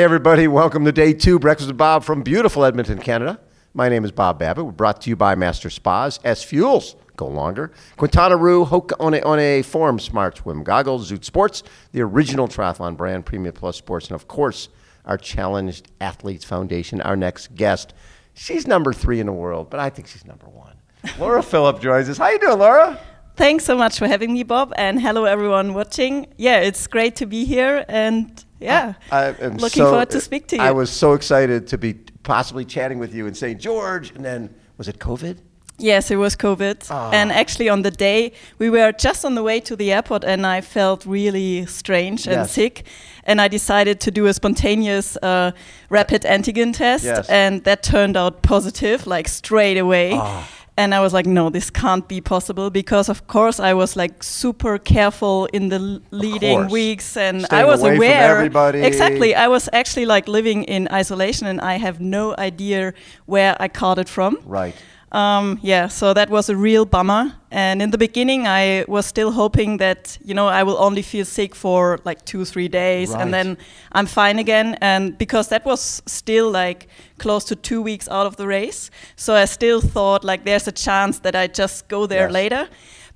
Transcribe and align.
Hey, 0.00 0.04
everybody, 0.04 0.48
welcome 0.48 0.86
to 0.86 0.92
day 0.92 1.12
two, 1.12 1.38
Breakfast 1.38 1.68
with 1.68 1.76
Bob 1.76 2.04
from 2.04 2.22
beautiful 2.22 2.64
Edmonton, 2.64 2.98
Canada. 2.98 3.38
My 3.74 3.90
name 3.90 4.02
is 4.02 4.10
Bob 4.10 4.38
Babbitt. 4.38 4.64
We're 4.64 4.72
brought 4.72 5.02
to 5.02 5.10
you 5.10 5.14
by 5.14 5.34
Master 5.34 5.68
Spas, 5.68 6.18
S 6.24 6.42
Fuels, 6.42 6.96
go 7.16 7.26
longer, 7.26 7.70
Quintana 7.98 8.38
Roo, 8.38 8.64
Hoka 8.64 8.98
One, 8.98 9.12
One 9.12 9.62
Form, 9.62 9.98
Smart 9.98 10.38
Swim 10.38 10.62
Goggles, 10.62 11.12
Zoot 11.12 11.22
Sports, 11.22 11.62
the 11.92 12.00
original 12.00 12.48
triathlon 12.48 12.96
brand, 12.96 13.26
Premium 13.26 13.54
Plus 13.54 13.76
Sports, 13.76 14.06
and 14.06 14.14
of 14.14 14.26
course, 14.26 14.70
our 15.04 15.18
Challenged 15.18 15.92
Athletes 16.00 16.46
Foundation, 16.46 17.02
our 17.02 17.14
next 17.14 17.54
guest. 17.54 17.92
She's 18.32 18.66
number 18.66 18.94
three 18.94 19.20
in 19.20 19.26
the 19.26 19.34
world, 19.34 19.68
but 19.68 19.80
I 19.80 19.90
think 19.90 20.08
she's 20.08 20.24
number 20.24 20.48
one. 20.48 20.76
Laura 21.18 21.42
Philipp 21.42 21.82
joins 21.82 22.08
us. 22.08 22.16
How 22.16 22.30
you 22.30 22.38
doing, 22.38 22.58
Laura? 22.58 22.98
Thanks 23.36 23.66
so 23.66 23.76
much 23.76 23.98
for 23.98 24.08
having 24.08 24.32
me, 24.32 24.44
Bob, 24.44 24.72
and 24.76 24.98
hello 24.98 25.26
everyone 25.26 25.74
watching. 25.74 26.32
Yeah, 26.38 26.60
it's 26.60 26.86
great 26.86 27.16
to 27.16 27.26
be 27.26 27.44
here, 27.44 27.84
and 27.86 28.42
yeah, 28.60 28.94
I 29.10 29.26
am 29.40 29.56
looking 29.56 29.82
so- 29.82 29.90
forward 29.90 30.10
to 30.10 30.20
speak 30.20 30.46
to 30.48 30.56
you. 30.56 30.62
I 30.62 30.70
was 30.72 30.90
so 30.90 31.14
excited 31.14 31.66
to 31.68 31.78
be 31.78 31.94
possibly 32.22 32.64
chatting 32.64 32.98
with 33.00 33.14
you 33.14 33.26
in 33.26 33.34
St. 33.34 33.58
George, 33.60 34.10
and 34.14 34.24
then 34.24 34.54
was 34.78 34.88
it 34.88 34.98
COVID? 34.98 35.36
Yes, 35.82 36.10
it 36.10 36.16
was 36.16 36.36
COVID. 36.36 36.86
Ah. 36.90 37.10
And 37.10 37.32
actually, 37.32 37.70
on 37.70 37.80
the 37.82 37.90
day, 37.90 38.32
we 38.58 38.68
were 38.68 38.92
just 38.92 39.24
on 39.24 39.34
the 39.34 39.42
way 39.42 39.60
to 39.60 39.74
the 39.76 39.90
airport, 39.92 40.24
and 40.24 40.46
I 40.46 40.60
felt 40.60 41.06
really 41.06 41.64
strange 41.66 42.26
and 42.26 42.36
Yes. 42.42 42.52
sick. 42.52 42.84
And 43.24 43.40
I 43.40 43.48
decided 43.48 43.98
to 44.00 44.10
do 44.10 44.26
a 44.26 44.34
spontaneous 44.34 45.16
uh, 45.22 45.52
rapid 45.88 46.22
antigen 46.24 46.74
test, 46.76 47.04
Yes. 47.04 47.26
and 47.30 47.64
that 47.64 47.82
turned 47.82 48.16
out 48.16 48.42
positive, 48.42 49.06
like 49.06 49.26
straight 49.28 49.78
away. 49.78 50.12
Ah. 50.14 50.46
And 50.80 50.94
I 50.94 51.00
was 51.00 51.12
like, 51.12 51.26
no, 51.26 51.50
this 51.50 51.68
can't 51.68 52.08
be 52.08 52.22
possible 52.22 52.70
because, 52.70 53.10
of 53.10 53.26
course, 53.26 53.60
I 53.60 53.74
was 53.74 53.96
like 53.96 54.22
super 54.22 54.78
careful 54.78 55.46
in 55.52 55.68
the 55.68 56.00
leading 56.10 56.68
weeks, 56.70 57.18
and 57.18 57.42
Staying 57.44 57.62
I 57.62 57.66
was 57.66 57.82
aware. 57.82 58.36
everybody. 58.36 58.80
Exactly, 58.82 59.34
I 59.34 59.48
was 59.48 59.68
actually 59.74 60.06
like 60.06 60.26
living 60.26 60.64
in 60.64 60.88
isolation, 60.90 61.46
and 61.46 61.60
I 61.60 61.76
have 61.76 62.00
no 62.00 62.34
idea 62.38 62.94
where 63.26 63.56
I 63.60 63.68
caught 63.68 63.98
it 63.98 64.08
from. 64.08 64.38
Right. 64.46 64.74
Um, 65.12 65.58
yeah, 65.60 65.88
so 65.88 66.14
that 66.14 66.30
was 66.30 66.48
a 66.48 66.56
real 66.56 66.84
bummer. 66.84 67.32
And 67.50 67.82
in 67.82 67.90
the 67.90 67.98
beginning, 67.98 68.46
I 68.46 68.84
was 68.86 69.06
still 69.06 69.32
hoping 69.32 69.78
that, 69.78 70.16
you 70.24 70.34
know, 70.34 70.46
I 70.46 70.62
will 70.62 70.78
only 70.78 71.02
feel 71.02 71.24
sick 71.24 71.54
for 71.56 71.98
like 72.04 72.24
two, 72.24 72.44
three 72.44 72.68
days 72.68 73.10
Right. 73.10 73.22
and 73.22 73.34
then 73.34 73.58
I'm 73.90 74.06
fine 74.06 74.38
again. 74.38 74.76
And 74.80 75.18
because 75.18 75.48
that 75.48 75.64
was 75.64 76.00
still 76.06 76.48
like 76.50 76.86
close 77.18 77.44
to 77.46 77.56
two 77.56 77.82
weeks 77.82 78.08
out 78.08 78.26
of 78.26 78.36
the 78.36 78.46
race. 78.46 78.90
So 79.16 79.34
I 79.34 79.46
still 79.46 79.80
thought 79.80 80.22
like 80.24 80.44
there's 80.44 80.68
a 80.68 80.72
chance 80.72 81.18
that 81.20 81.34
I 81.34 81.48
just 81.48 81.88
go 81.88 82.06
there 82.06 82.26
Yes. 82.26 82.32
later. 82.32 82.68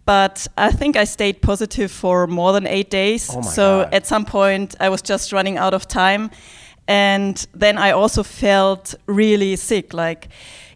But 0.06 0.48
I 0.59 0.70
think 0.72 0.97
I 0.97 1.05
stayed 1.05 1.41
positive 1.41 1.91
for 1.92 2.27
more 2.27 2.53
than 2.53 2.67
eight 2.67 2.91
days. 2.91 3.31
Oh 3.33 3.41
so 3.42 3.84
God. 3.84 3.95
at 3.95 4.06
some 4.06 4.25
point, 4.25 4.75
I 4.81 4.89
was 4.89 5.00
just 5.00 5.33
running 5.33 5.59
out 5.59 5.75
of 5.75 5.87
time. 5.87 6.31
And 6.86 7.46
then 7.54 7.78
I 7.78 7.92
also 7.92 8.22
felt 8.22 8.94
really 9.06 9.56
sick. 9.56 9.94
Like, 9.94 10.28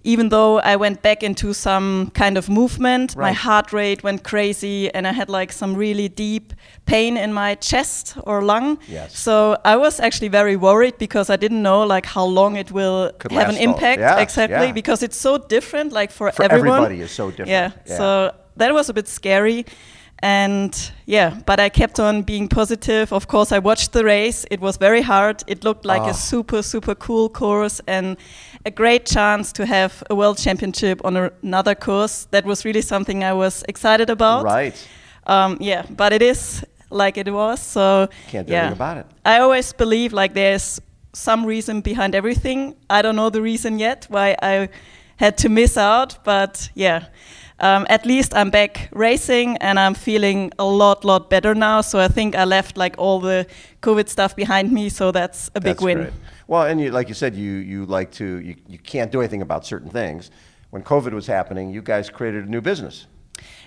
even 0.05 0.29
though 0.31 0.59
I 0.61 0.77
went 0.77 1.03
back 1.03 1.23
into 1.23 1.53
some 1.53 2.11
kind 2.15 2.39
of 2.39 2.49
movement, 2.49 3.15
my 3.17 3.33
heart 3.33 3.73
rate 3.73 4.03
went 4.03 4.23
crazy 4.25 4.91
and 4.95 5.07
I 5.07 5.13
had 5.13 5.29
like 5.29 5.53
some 5.53 5.75
really 5.75 6.09
deep 6.09 6.55
pain 6.87 7.17
in 7.19 7.33
my 7.35 7.57
chest 7.57 8.17
or 8.25 8.43
lung. 8.43 8.79
Yes. 8.89 9.19
So 9.19 9.59
I 9.65 9.77
was 9.77 10.01
actually 10.01 10.29
very 10.29 10.57
worried 10.57 10.97
because 10.99 11.29
I 11.29 11.37
didn't 11.37 11.63
know 11.63 11.83
like 11.83 12.07
how 12.07 12.25
long 12.25 12.57
it 12.57 12.71
will 12.73 13.13
Could 13.19 13.33
have 13.33 13.51
an 13.51 13.57
impact. 13.59 14.01
yeah, 14.01 14.19
exactly. 14.19 14.67
yeah. 14.67 14.73
Because 14.73 15.03
it's 15.03 15.17
so 15.19 15.37
different, 15.37 15.93
like 15.93 16.11
for, 16.11 16.33
For 16.33 16.45
everyone. 16.45 16.69
everybody 16.85 17.01
is 17.03 17.11
so 17.11 17.29
different. 17.31 17.51
Yeah. 17.51 17.73
Yeah. 17.87 17.97
So 17.99 18.35
that 18.57 18.73
was 18.73 18.89
a 18.89 18.95
bit 18.95 19.09
scary. 19.09 19.67
And 20.23 20.93
yeah, 21.07 21.39
but 21.47 21.61
I 21.61 21.69
kept 21.69 22.01
on 22.01 22.23
being 22.23 22.49
positive. 22.49 23.13
Of 23.13 23.29
course, 23.29 23.53
I 23.53 23.61
watched 23.61 23.93
the 23.93 24.05
race. 24.05 24.45
It 24.51 24.61
was 24.61 24.77
very 24.77 25.03
hard. 25.03 25.45
It 25.47 25.63
looked 25.65 25.85
like 25.85 26.03
Ah. 26.03 26.11
a 26.11 26.15
super, 26.15 26.63
super 26.63 26.95
cool 26.97 27.29
course 27.29 27.81
and 27.87 28.17
a 28.67 28.71
great 28.71 29.07
chance 29.07 29.53
to 29.53 29.65
have 29.67 30.03
a 30.11 30.15
world 30.15 30.39
championship 30.39 31.01
on 31.05 31.17
a- 31.17 31.31
another 31.43 31.75
course. 31.77 32.27
That 32.33 32.45
was 32.45 32.65
really 32.65 32.83
something 32.83 33.23
I 33.23 33.33
was 33.33 33.63
excited 33.69 34.11
about. 34.11 34.45
Right. 34.45 34.75
Um, 35.27 35.57
yeah, 35.61 35.85
but 35.97 36.13
it 36.13 36.23
is 36.23 36.65
like 36.91 37.17
it 37.17 37.33
was. 37.33 37.61
So 37.61 38.09
Can't 38.31 38.47
do 38.47 38.53
yeah. 38.53 38.61
anything 38.61 38.77
about 38.77 38.97
it. 38.97 39.07
I 39.25 39.39
always 39.39 39.73
believe 39.73 40.13
like 40.13 40.35
there's 40.35 40.81
some 41.13 41.47
reason 41.47 41.81
behind 41.81 42.15
everything. 42.15 42.75
I 42.91 43.03
don't 43.03 43.15
know 43.17 43.31
the 43.31 43.43
reason 43.43 43.79
yet 43.79 44.07
why 44.11 44.37
I 44.43 44.69
had 45.17 45.37
to 45.39 45.49
miss 45.49 45.77
out, 45.77 46.19
but 46.25 46.71
yeah. 46.75 47.05
Um, 47.61 47.87
at 47.89 48.07
least 48.07 48.35
I'm 48.35 48.51
back 48.51 48.89
racing 48.93 49.57
and 49.59 49.79
I'm 49.81 49.95
feeling 49.95 50.53
a 50.59 50.65
lot, 50.65 51.05
lot 51.05 51.29
better 51.29 51.55
now. 51.55 51.81
So 51.81 51.99
I 51.99 52.09
think 52.09 52.37
I 52.37 52.45
left 52.45 52.77
like 52.77 52.95
all 52.99 53.21
the 53.21 53.47
COVID 53.83 54.09
stuff 54.09 54.37
behind 54.37 54.71
me. 54.73 54.89
So 54.89 55.11
that's 55.11 55.49
a 55.55 55.61
big 55.61 55.75
That's 55.77 55.83
win. 55.83 55.99
great. 55.99 56.13
Well, 56.47 56.63
and 56.63 56.81
you, 56.81 56.91
like 56.91 57.09
you 57.09 57.15
said, 57.15 57.35
you, 57.35 57.53
you 57.53 57.85
like 57.87 58.11
to, 58.13 58.25
you, 58.25 58.55
you 58.69 58.79
can't 58.79 59.11
do 59.13 59.21
anything 59.21 59.43
about 59.43 59.67
certain 59.67 59.91
things. 59.91 60.31
When 60.71 60.83
COVID 60.83 61.13
was 61.13 61.27
happening, 61.27 61.71
you 61.71 61.83
guys 61.83 62.11
created 62.11 62.47
a 62.47 62.51
new 62.51 62.61
business. 62.61 63.07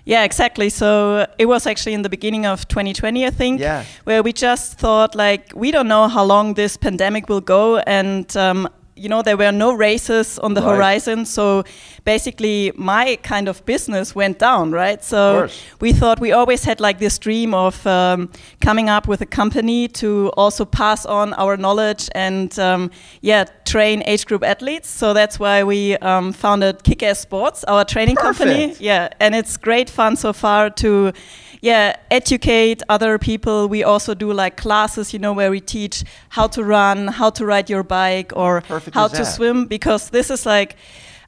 Yeah, 0.04 0.24
exactly. 0.24 0.70
So 0.70 1.28
it 1.38 1.46
was 1.46 1.68
actually 1.68 1.94
in 1.94 2.02
the 2.02 2.10
beginning 2.10 2.46
of 2.46 2.68
2020, 2.68 3.26
I 3.26 3.30
think, 3.30 3.60
Yeah. 3.62 3.84
where 4.06 4.24
we 4.24 4.34
just 4.34 4.80
thought 4.80 5.16
like 5.16 5.52
we 5.56 5.72
don't 5.72 5.88
know 5.88 6.08
how 6.08 6.24
long 6.24 6.56
this 6.56 6.76
pandemic 6.78 7.30
will 7.30 7.42
go, 7.42 7.78
and 7.80 8.36
um, 8.36 8.68
you 8.96 9.10
know 9.10 9.22
there 9.22 9.38
were 9.38 9.52
no 9.52 9.74
races 9.74 10.40
on 10.40 10.54
the 10.54 10.62
Right. 10.62 10.76
horizon. 10.76 11.26
So 11.26 11.64
basically, 12.06 12.72
my 12.76 13.18
kind 13.24 13.48
of 13.48 13.66
business 13.66 14.16
went 14.16 14.40
down, 14.40 14.72
right? 14.72 15.04
So 15.04 15.48
we 15.80 15.94
thought 15.94 16.20
we 16.20 16.32
always 16.32 16.64
had 16.64 16.80
like 16.80 17.00
this 17.00 17.18
dream 17.20 17.54
of 17.54 17.86
um, 17.88 18.30
coming 18.60 18.90
up 18.90 19.08
with 19.08 19.22
a 19.22 19.26
company 19.26 19.88
to 19.88 20.30
also 20.38 20.66
pass 20.66 21.06
on 21.06 21.34
our 21.34 21.58
knowledge 21.58 22.10
and 22.16 22.58
um, 22.60 22.92
yeah 23.22 23.46
train 23.66 24.04
age 24.06 24.26
group 24.26 24.44
athletes. 24.44 24.90
So 24.90 25.14
that's 25.14 25.40
why 25.40 25.64
we 25.64 25.96
um, 25.98 26.34
founded 26.34 26.84
Kick-Ass 26.84 27.20
Sports, 27.20 27.64
our 27.66 27.86
training 27.86 28.16
company. 28.18 28.76
Yeah, 28.80 29.08
and 29.20 29.36
it's 29.36 29.58
great 29.58 29.90
fun 29.90 30.16
so 30.16 30.34
far 30.34 30.70
to 30.70 31.12
yeah 31.62 31.96
educate 32.10 32.82
other 32.90 33.18
people. 33.18 33.68
We 33.70 33.84
also 33.84 34.14
do 34.14 34.34
like 34.34 34.58
classes, 34.58 35.14
you 35.14 35.20
know, 35.20 35.34
where 35.34 35.52
we 35.52 35.60
teach 35.62 36.04
how 36.30 36.48
to 36.48 36.64
run, 36.64 37.08
how 37.08 37.30
to 37.32 37.46
ride 37.46 37.70
your 37.70 37.84
bike, 37.84 38.34
or 38.36 38.62
Perfect 38.62 38.96
how 38.96 39.08
to 39.08 39.26
swim 39.26 39.66
because 39.68 40.10
this 40.10 40.30
is 40.30 40.46
like 40.46 40.76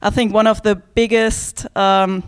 I 0.02 0.10
think 0.10 0.34
one 0.34 0.46
of 0.50 0.60
the 0.62 0.74
biggest 0.94 1.66
um, 1.76 2.22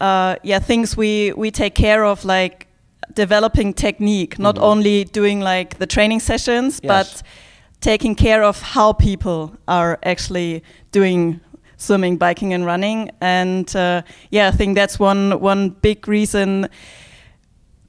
uh, 0.00 0.36
yeah 0.42 0.58
things 0.60 0.96
we 0.96 1.32
we 1.36 1.50
take 1.50 1.74
care 1.74 2.04
of 2.04 2.24
like 2.24 2.66
developing 3.14 3.74
technique 3.74 4.38
not 4.38 4.58
only 4.58 5.04
doing 5.04 5.40
like 5.40 5.78
the 5.78 5.86
training 5.86 6.20
sessions 6.20 6.80
Mm-hmm. 6.80 6.86
Yes. 6.86 7.22
but 7.22 7.22
taking 7.80 8.14
care 8.16 8.42
of 8.42 8.62
how 8.62 8.92
people 8.92 9.52
are 9.68 9.98
actually 10.02 10.62
doing 10.90 11.40
swimming 11.76 12.16
biking 12.18 12.54
and 12.54 12.64
running 12.66 13.10
and 13.20 13.76
uh, 13.76 14.00
yeah 14.30 14.48
i 14.48 14.56
think 14.56 14.74
that's 14.74 14.98
one 14.98 15.38
one 15.40 15.68
big 15.82 16.08
reason 16.08 16.66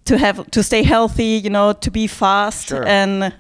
to 0.05 0.17
have 0.17 0.49
to 0.51 0.61
stay 0.63 0.83
healthy 0.83 1.41
you 1.43 1.49
know 1.49 1.73
to 1.73 1.91
be 1.91 2.07
fast 2.07 2.67
Sure. 2.69 2.85
and 2.87 3.33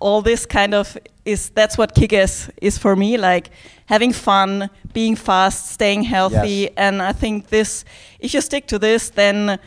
all 0.00 0.22
this 0.22 0.46
kind 0.46 0.74
of 0.74 0.96
is 1.24 1.48
that's 1.50 1.78
what 1.78 1.94
kick-ass 1.94 2.50
is 2.60 2.76
for 2.78 2.94
me 2.96 3.16
like 3.16 3.50
having 3.86 4.12
fun 4.12 4.68
being 4.92 5.16
fast 5.16 5.70
staying 5.72 6.02
healthy 6.04 6.68
Yes. 6.68 6.70
and 6.76 7.00
i 7.02 7.12
think 7.12 7.48
this 7.48 7.84
if 8.20 8.34
you 8.34 8.40
stick 8.40 8.66
to 8.68 8.78
this 8.78 9.10
then 9.10 9.58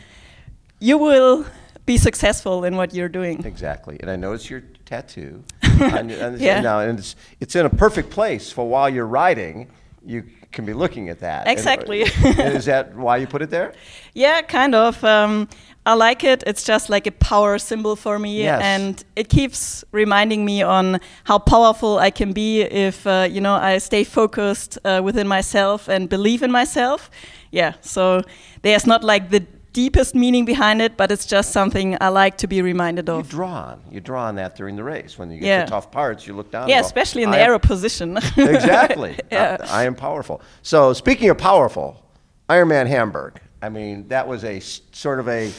you 0.80 0.98
will 1.00 1.46
be 1.86 1.98
successful 1.98 2.66
in 2.66 2.76
what 2.76 2.94
you're 2.94 3.10
doing 3.10 3.46
Exactly. 3.46 3.98
And 4.02 4.12
I 4.12 4.18
notice 4.18 4.50
your 4.50 4.62
tattoo. 4.86 5.44
on 5.64 6.12
on 6.22 6.38
Yeah. 6.40 6.60
Now, 6.60 6.80
and 6.82 7.00
it's, 7.00 7.16
it's 7.40 7.56
in 7.56 7.66
a 7.66 7.70
perfect 7.70 8.10
place 8.10 8.52
for 8.52 8.68
while 8.68 8.90
you're 8.90 9.08
riding, 9.08 9.70
you 10.06 10.24
can 10.52 10.66
be 10.66 10.74
looking 10.74 11.10
at 11.10 11.20
that. 11.20 11.48
Exactly. 11.48 12.04
and 12.04 12.54
is 12.56 12.66
that 12.66 12.96
why 13.06 13.18
you 13.18 13.28
put 13.28 13.42
it 13.42 13.50
there? 13.50 13.74
Yeah, 14.14 14.42
kind 14.42 14.74
of. 14.76 15.04
Um, 15.04 15.48
I 15.86 15.94
like 15.94 16.24
it. 16.24 16.44
It's 16.46 16.64
just 16.64 16.90
like 16.90 17.08
a 17.08 17.12
power 17.12 17.58
symbol 17.60 17.96
for 17.96 18.20
me, 18.20 18.44
Yes. 18.44 18.62
and 18.62 19.04
it 19.16 19.30
keeps 19.30 19.86
reminding 19.94 20.44
me 20.46 20.62
on 20.62 21.00
how 21.24 21.40
powerful 21.40 21.98
I 22.00 22.12
can 22.12 22.34
be 22.34 22.62
if 22.62 23.08
uh, 23.08 23.28
you 23.32 23.40
know 23.42 23.56
I 23.56 23.78
stay 23.80 24.04
focused 24.04 24.78
uh, 24.84 25.02
within 25.04 25.28
myself 25.28 25.88
and 25.88 26.10
believe 26.10 26.44
in 26.44 26.52
myself. 26.52 27.10
Yeah. 27.52 27.74
So 27.82 28.22
there's 28.64 28.86
not 28.86 29.04
like 29.04 29.30
the 29.30 29.46
deepest 29.74 30.16
meaning 30.16 30.46
behind 30.46 30.82
it, 30.82 30.98
but 30.98 31.12
it's 31.12 31.26
just 31.26 31.52
something 31.52 31.98
I 32.02 32.08
like 32.10 32.38
to 32.38 32.48
be 32.48 32.62
reminded 32.62 33.10
of. 33.10 33.26
You 33.26 33.32
draw 33.32 33.54
on. 33.54 33.82
You 33.92 34.00
draw 34.00 34.26
on 34.26 34.36
that 34.36 34.56
during 34.56 34.76
the 34.76 34.84
race. 34.84 35.18
When 35.18 35.30
you 35.32 35.40
get 35.40 35.48
Yeah. 35.48 35.66
to 35.66 35.70
tough 35.72 35.92
parts, 35.92 36.26
you 36.26 36.34
look 36.36 36.52
down. 36.52 36.68
Yeah, 36.70 36.80
especially 36.82 37.24
in 37.24 37.32
the 37.32 37.40
aero 37.40 37.60
position. 37.60 38.18
exactly. 38.38 39.18
Yeah. 39.32 39.58
I, 39.62 39.82
I 39.82 39.84
am 39.86 39.94
powerful. 39.96 40.42
So 40.62 40.94
speaking 40.94 41.30
of 41.30 41.38
powerful, 41.38 42.04
Ironman 42.50 42.88
Hamburg. 42.88 43.40
I 43.62 43.70
mean, 43.70 44.08
that 44.08 44.28
was 44.28 44.44
a 44.44 44.60
sort 44.60 45.20
of 45.20 45.28
a 45.28 45.52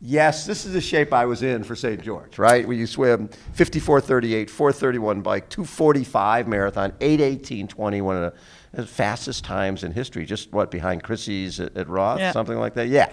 yes. 0.00 0.44
This 0.46 0.64
is 0.64 0.72
the 0.72 0.80
shape 0.80 1.12
I 1.12 1.24
was 1.26 1.42
in 1.42 1.62
for 1.64 1.76
St. 1.76 2.00
George, 2.02 2.38
right? 2.38 2.66
Where 2.66 2.76
you 2.76 2.86
swim 2.86 3.28
54:38, 3.56 4.48
4:31 4.50 5.22
bike, 5.22 5.48
2:45 5.50 6.46
marathon, 6.46 6.92
8:18:20, 7.00 8.02
one 8.02 8.16
of 8.16 8.34
the 8.72 8.86
fastest 8.86 9.44
times 9.44 9.84
in 9.84 9.92
history. 9.92 10.24
Just 10.24 10.52
what 10.52 10.70
behind 10.70 11.02
Chrissie's 11.02 11.60
at, 11.60 11.76
at 11.76 11.88
Roth, 11.88 12.18
Yeah. 12.18 12.32
something 12.32 12.58
like 12.58 12.74
that. 12.74 12.88
Yeah. 12.88 13.12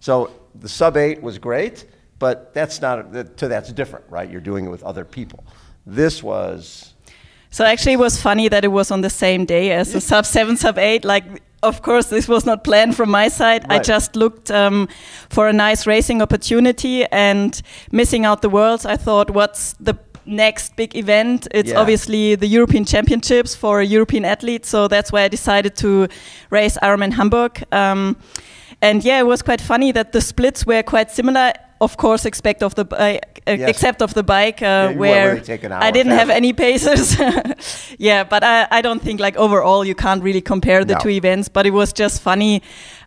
So 0.00 0.30
the 0.54 0.68
sub 0.68 0.96
eight 0.96 1.22
was 1.22 1.38
great, 1.38 1.86
but 2.18 2.52
that's 2.54 2.80
not 2.80 3.12
to 3.38 3.48
that's 3.48 3.72
different, 3.72 4.04
right? 4.10 4.30
You're 4.30 4.40
doing 4.40 4.66
it 4.66 4.70
with 4.70 4.82
other 4.82 5.04
people. 5.04 5.44
this 5.86 6.22
was. 6.22 6.94
So 7.50 7.64
actually, 7.64 7.94
it 7.94 7.98
was 7.98 8.20
funny 8.20 8.48
that 8.48 8.62
it 8.64 8.68
was 8.68 8.90
on 8.90 9.00
the 9.00 9.08
same 9.10 9.46
day 9.46 9.72
as 9.72 9.92
the 9.92 10.00
sub 10.00 10.26
seven, 10.26 10.56
sub 10.56 10.76
eight. 10.78 11.02
Like, 11.04 11.24
of 11.62 11.80
course, 11.80 12.06
this 12.10 12.28
was 12.28 12.44
not 12.44 12.62
planned 12.62 12.94
from 12.94 13.08
my 13.10 13.28
side. 13.28 13.62
Right. 13.70 13.80
I 13.80 13.82
just 13.82 14.14
looked 14.16 14.50
um, 14.50 14.86
for 15.30 15.48
a 15.48 15.52
nice 15.52 15.86
racing 15.86 16.20
opportunity 16.20 17.06
and 17.06 17.60
missing 17.90 18.26
out 18.26 18.42
the 18.42 18.50
worlds. 18.50 18.84
I 18.84 18.96
thought, 18.98 19.30
what's 19.30 19.72
the 19.80 19.94
next 20.26 20.76
big 20.76 20.94
event? 20.94 21.48
It's 21.52 21.70
Yeah. 21.70 21.80
obviously 21.80 22.34
the 22.36 22.46
European 22.46 22.84
Championships 22.84 23.54
for 23.54 23.80
a 23.80 23.84
European 23.86 24.26
athlete. 24.26 24.66
So 24.66 24.86
that's 24.86 25.10
why 25.10 25.22
I 25.22 25.28
decided 25.28 25.74
to 25.76 26.06
race 26.50 26.76
Ironman 26.82 27.12
Hamburg. 27.14 27.64
Um, 27.72 28.16
and 28.82 29.04
yeah, 29.04 29.20
it 29.20 29.26
was 29.26 29.42
quite 29.42 29.60
funny 29.60 29.92
that 29.92 30.12
the 30.12 30.20
splits 30.20 30.66
were 30.66 30.82
quite 30.82 31.10
similar. 31.10 31.52
Of 31.80 31.96
course, 31.96 32.24
except 32.24 32.62
of 32.64 32.74
the 32.74 32.84
bike, 32.84 33.40
uh, 33.46 33.52
Yes. 33.52 33.68
except 33.70 34.02
of 34.02 34.12
the 34.12 34.24
bike, 34.24 34.62
uh, 34.62 34.66
weren't 34.66 34.98
where 34.98 35.34
really 35.34 35.74
I 35.74 35.92
didn't 35.92 36.12
have 36.18 36.28
any 36.28 36.52
paces. 36.52 37.16
yeah, 37.98 38.24
but 38.24 38.42
I, 38.42 38.66
I 38.70 38.82
don't 38.82 39.00
think 39.00 39.20
like 39.20 39.36
overall 39.36 39.84
you 39.84 39.94
can't 39.94 40.20
really 40.24 40.40
compare 40.40 40.84
the 40.84 40.94
No. 40.94 41.00
two 41.00 41.10
events. 41.10 41.48
But 41.48 41.66
it 41.66 41.70
was 41.72 41.92
just 41.92 42.20
funny 42.20 42.62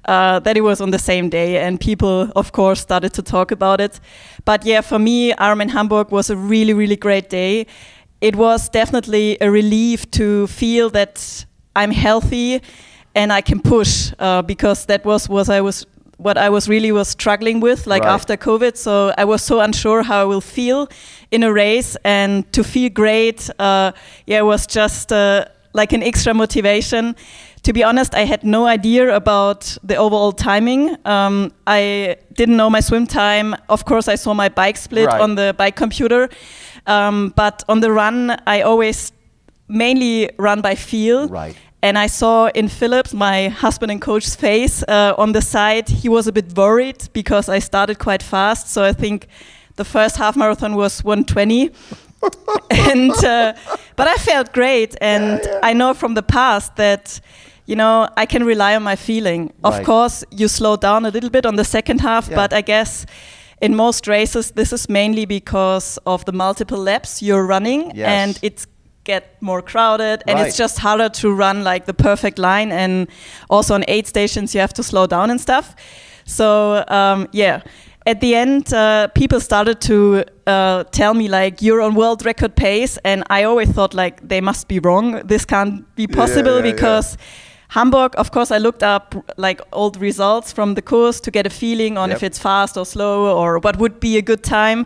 uh, 0.06 0.40
that 0.40 0.56
it 0.56 0.62
was 0.62 0.80
on 0.80 0.92
the 0.92 1.00
same 1.00 1.28
day, 1.30 1.58
and 1.58 1.80
people, 1.82 2.32
of 2.36 2.52
course, 2.54 2.80
started 2.80 3.14
to 3.14 3.22
talk 3.22 3.52
about 3.52 3.82
it. 3.82 4.00
But 4.46 4.66
yeah, 4.66 4.80
for 4.82 5.00
me, 5.00 5.34
Ironman 5.34 5.70
Hamburg 5.70 6.10
was 6.12 6.30
a 6.30 6.36
really, 6.38 6.74
really 6.74 6.96
great 6.98 7.30
day. 7.30 7.66
It 8.22 8.36
was 8.38 8.70
definitely 8.70 9.38
a 9.42 9.50
relief 9.52 10.10
to 10.12 10.48
feel 10.48 10.90
that 10.92 11.46
I'm 11.76 11.92
healthy 11.92 12.62
and 13.16 13.32
I 13.34 13.42
can 13.42 13.60
push 13.60 14.12
uh, 14.20 14.42
because 14.42 14.86
that 14.86 15.04
was 15.06 15.30
was 15.30 15.50
I 15.50 15.62
was 15.62 15.86
what 16.18 16.38
I 16.38 16.50
was 16.50 16.70
really 16.70 16.92
was 16.92 17.08
struggling 17.08 17.62
with 17.64 17.88
like 17.88 18.04
Right. 18.04 18.14
after 18.14 18.38
COVID. 18.38 18.78
So 18.78 19.12
I 19.18 19.26
was 19.26 19.42
so 19.42 19.60
unsure 19.60 20.04
how 20.04 20.22
I 20.22 20.26
will 20.26 20.42
feel 20.42 20.88
in 21.32 21.44
a 21.44 21.52
race, 21.52 21.98
and 22.04 22.44
to 22.54 22.64
feel 22.64 22.90
great, 22.94 23.50
uh, 23.60 23.92
yeah, 24.28 24.40
it 24.40 24.46
was 24.46 24.68
just 24.68 25.12
uh, 25.12 25.46
like 25.74 25.94
an 25.96 26.04
extra 26.04 26.34
motivation. 26.34 27.16
To 27.64 27.74
be 27.74 27.84
honest, 27.84 28.14
I 28.16 28.26
had 28.26 28.44
no 28.44 28.66
idea 28.66 29.16
about 29.16 29.78
the 29.88 29.96
overall 29.96 30.32
timing. 30.32 30.96
Um, 31.06 31.52
I 31.68 32.16
didn't 32.34 32.56
know 32.58 32.70
my 32.70 32.82
swim 32.82 33.06
time. 33.08 33.56
Of 33.70 33.86
course, 33.86 34.08
I 34.14 34.16
saw 34.18 34.34
my 34.34 34.50
bike 34.50 34.78
split 34.78 35.08
Right. 35.08 35.22
on 35.22 35.36
the 35.36 35.54
bike 35.58 35.76
computer, 35.76 36.30
um, 36.88 37.34
but 37.36 37.64
on 37.68 37.80
the 37.82 37.92
run, 37.92 38.32
I 38.48 38.62
always 38.64 39.12
mainly 39.68 40.30
run 40.38 40.62
by 40.62 40.76
feel. 40.76 41.28
Right. 41.28 41.56
And 41.84 41.98
I 41.98 42.08
saw 42.08 42.48
in 42.54 42.68
Philipp's, 42.68 43.14
my 43.14 43.48
husband 43.50 43.92
and 43.92 44.02
coach's 44.02 44.36
face 44.36 44.84
uh, 44.88 45.14
on 45.18 45.32
the 45.32 45.42
side, 45.42 45.90
he 45.90 46.10
was 46.10 46.28
a 46.28 46.32
bit 46.32 46.56
worried 46.56 47.10
because 47.14 47.50
I 47.50 47.60
started 47.60 47.98
quite 47.98 48.22
fast. 48.24 48.70
So 48.70 48.84
I 48.84 48.94
think 48.94 49.28
the 49.78 49.86
first 49.86 50.18
half 50.18 50.36
marathon 50.36 50.76
was 50.76 51.04
120. 51.04 51.72
and 52.70 53.12
uh, 53.26 53.54
but 53.96 54.08
I 54.08 54.14
felt 54.16 54.54
great, 54.54 54.96
and 55.02 55.42
I 55.64 55.74
know 55.74 55.96
from 55.96 56.14
the 56.14 56.22
past 56.22 56.76
that 56.76 57.20
you 57.66 57.76
know 57.76 58.08
I 58.16 58.28
can 58.28 58.44
rely 58.44 58.76
on 58.76 58.84
my 58.84 58.96
feeling. 58.96 59.52
Of 59.64 59.84
course, 59.84 60.24
you 60.30 60.48
slow 60.48 60.76
down 60.76 61.06
a 61.06 61.10
little 61.10 61.32
bit 61.32 61.48
on 61.48 61.56
the 61.56 61.64
second 61.64 62.02
half, 62.02 62.28
Yeah. 62.30 62.36
but 62.36 62.54
I 62.54 62.62
guess 62.62 63.08
in 63.60 63.76
most 63.76 64.08
races 64.08 64.52
this 64.52 64.72
is 64.72 64.88
mainly 64.88 65.26
because 65.26 65.98
of 66.06 66.24
the 66.26 66.32
multiple 66.32 66.78
laps 66.78 67.24
you're 67.24 67.46
running, 67.48 67.92
Yes. 67.96 68.08
and 68.08 68.40
it's 68.44 68.68
get 69.04 69.42
more 69.42 69.62
crowded 69.62 70.24
and 70.28 70.38
Right. 70.38 70.48
it's 70.48 70.58
just 70.58 70.80
harder 70.80 71.10
to 71.10 71.34
run 71.34 71.64
like 71.64 71.86
the 71.86 71.94
perfect 71.94 72.38
line 72.38 72.72
and 72.72 73.08
also 73.50 73.74
on 73.74 73.84
aid 73.88 74.08
stations 74.08 74.54
you 74.54 74.62
have 74.62 74.74
to 74.74 74.84
slow 74.84 75.08
down 75.08 75.30
and 75.32 75.42
stuff 75.42 75.76
so 76.26 76.84
um, 76.88 77.28
yeah 77.32 77.62
at 78.06 78.20
the 78.22 78.36
end 78.36 78.74
uh, 78.74 79.08
people 79.16 79.40
started 79.40 79.80
to 79.82 80.24
uh, 80.48 80.84
tell 80.92 81.14
me 81.14 81.28
like 81.28 81.62
you're 81.62 81.82
on 81.82 81.96
world 81.96 82.26
record 82.26 82.56
pace 82.56 82.98
and 83.04 83.24
i 83.30 83.44
always 83.44 83.70
thought 83.70 83.94
like 83.94 84.28
they 84.28 84.42
must 84.42 84.68
be 84.68 84.80
wrong 84.80 85.22
this 85.28 85.46
can't 85.46 85.84
be 85.96 86.06
possible 86.08 86.60
yeah, 86.60 86.66
yeah. 86.66 86.72
because 86.74 87.18
Hamburg, 87.74 88.12
of 88.18 88.32
course, 88.32 88.52
I 88.52 88.58
looked 88.58 88.84
up 88.84 89.16
like 89.38 89.62
old 89.72 89.96
results 89.96 90.52
from 90.52 90.74
the 90.76 90.82
course 90.82 91.22
to 91.22 91.32
get 91.32 91.46
a 91.48 91.50
feeling 91.50 91.98
on 91.98 92.10
Yep. 92.10 92.18
if 92.18 92.24
it's 92.24 92.38
fast 92.38 92.76
or 92.76 92.86
slow 92.86 93.34
or 93.34 93.60
what 93.60 93.78
would 93.78 94.02
be 94.02 94.18
a 94.18 94.22
good 94.22 94.44
time. 94.44 94.86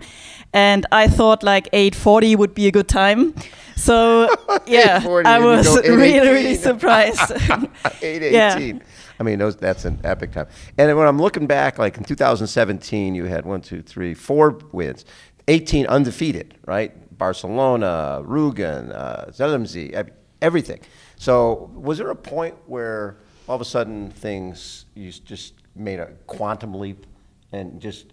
And 0.56 0.86
I 0.90 1.10
thought 1.10 1.44
like 1.44 1.68
840 1.74 2.38
would 2.38 2.54
be 2.56 2.68
a 2.68 2.72
good 2.72 2.88
time. 2.88 3.36
So 3.75 4.30
yeah, 4.66 5.04
I 5.25 5.40
was 5.40 5.68
really, 5.88 6.19
really 6.19 6.56
surprised. 6.56 7.19
818. 8.02 8.81
I 9.19 9.24
mean, 9.24 9.38
those, 9.38 9.57
that's 9.57 9.84
an 9.84 10.00
epic 10.06 10.31
time. 10.31 10.48
And 10.78 10.98
when 10.98 11.07
I'm 11.07 11.22
looking 11.22 11.46
back, 11.46 11.78
like 11.78 11.98
in 11.98 12.06
2017, 12.06 13.16
you 13.16 13.25
had 13.25 13.46
one, 13.46 13.62
two, 13.62 13.81
three, 13.81 14.13
four 14.13 14.57
wins, 14.72 15.04
18 15.50 15.88
undefeated, 15.88 16.57
right? 16.66 16.94
Barcelona, 17.18 18.22
Rügen, 18.25 18.96
uh, 18.96 19.31
Zell 19.34 19.54
am 19.54 19.66
See, 19.66 19.94
everything. 20.42 20.80
So 21.18 21.69
was 21.74 21.98
there 21.98 22.12
a 22.12 22.16
point 22.16 22.56
where 22.66 23.18
all 23.48 23.56
of 23.56 23.62
a 23.62 23.66
sudden 23.66 24.10
things, 24.10 24.86
you 24.96 25.12
just 25.12 25.56
made 25.75 26.00
a 26.00 26.13
quantum 26.28 26.74
leap 26.74 27.06
and 27.52 27.81
just 27.81 28.07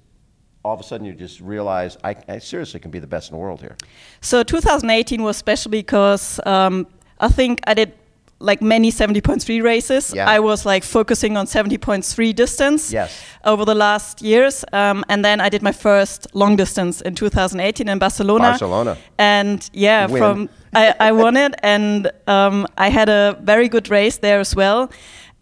all 0.65 0.75
of 0.75 0.81
a 0.81 0.83
sudden 0.83 1.07
you 1.07 1.13
just 1.13 1.41
realize 1.41 1.97
I, 2.05 2.17
I 2.29 2.39
seriously 2.39 2.81
can 2.81 2.91
be 2.91 2.99
the 3.01 3.07
best 3.07 3.31
in 3.31 3.37
the 3.37 3.41
world 3.41 3.61
here? 3.61 3.77
So 4.21 4.43
2018 4.43 5.23
was 5.23 5.37
special 5.37 5.71
because 5.71 6.41
um, 6.47 6.87
I 7.19 7.29
think 7.29 7.61
I 7.67 7.75
did 7.75 7.93
like 8.39 8.61
many 8.61 8.91
70.3 8.91 9.63
races. 9.63 10.13
Yeah. 10.15 10.29
I 10.29 10.41
was 10.41 10.67
like 10.67 10.83
focusing 10.85 11.37
on 11.37 11.47
70.3 11.47 12.35
distance 12.35 12.93
Yes. 12.93 13.23
over 13.45 13.65
the 13.65 13.75
last 13.75 14.21
years. 14.21 14.65
Um, 14.73 15.05
and 15.09 15.25
then 15.25 15.41
I 15.41 15.49
did 15.49 15.63
my 15.63 15.73
first 15.73 16.27
long 16.35 16.57
distance 16.57 17.01
in 17.01 17.15
2018 17.15 17.89
in 17.89 17.99
Barcelona. 17.99 18.45
Barcelona. 18.51 18.97
And 19.19 19.69
yeah, 19.73 20.07
Win. 20.07 20.19
from 20.19 20.49
I, 20.75 20.95
I 20.99 21.13
won 21.13 21.37
it 21.37 21.55
and 21.63 22.11
um, 22.27 22.67
I 22.79 22.89
had 22.89 23.09
a 23.09 23.39
very 23.43 23.69
good 23.69 23.89
race 23.91 24.19
there 24.19 24.41
as 24.41 24.57
well. 24.57 24.91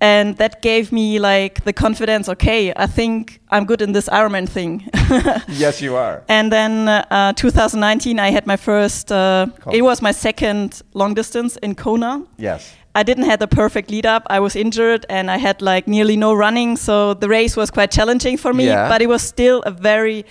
And 0.03 0.37
that 0.39 0.63
gave 0.63 0.93
me 0.93 1.19
like 1.19 1.65
the 1.65 1.73
confidence, 1.75 2.29
okay, 2.31 2.73
I 2.75 2.87
think 2.87 3.41
I'm 3.51 3.67
good 3.67 3.83
in 3.83 3.93
this 3.93 4.09
Ironman 4.09 4.49
thing. 4.49 4.89
Yes, 5.49 5.83
you 5.83 5.97
are. 5.97 6.23
And 6.29 6.51
then 6.53 6.89
uh, 6.89 7.33
2019, 7.35 8.19
I 8.19 8.31
had 8.31 8.47
my 8.47 8.57
first. 8.57 9.13
Uh, 9.13 9.47
it 9.73 9.83
was 9.83 10.01
my 10.01 10.13
second 10.13 10.81
long 10.95 11.15
distance 11.15 11.57
in 11.59 11.75
Kona. 11.75 12.23
Yes. 12.39 12.73
I 12.95 13.03
didn't 13.03 13.25
have 13.25 13.39
the 13.39 13.47
perfect 13.49 13.91
lead 13.91 14.07
up. 14.07 14.27
I 14.31 14.41
was 14.41 14.57
injured 14.57 15.05
and 15.09 15.31
I 15.31 15.37
had 15.37 15.61
like 15.63 15.87
nearly 15.87 16.17
no 16.17 16.33
running, 16.35 16.77
so 16.77 17.15
the 17.15 17.29
race 17.29 17.57
was 17.57 17.71
quite 17.71 17.91
challenging 17.91 18.37
for 18.39 18.53
me. 18.53 18.67
Yeah. 18.67 18.89
But 18.89 19.03
it 19.03 19.09
was 19.09 19.23
still 19.23 19.63
a 19.67 19.71
very, 19.71 20.25